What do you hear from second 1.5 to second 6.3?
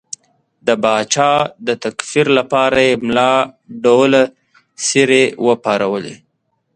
د تکفیر لپاره یې ملا ډوله څېرې وپارولې.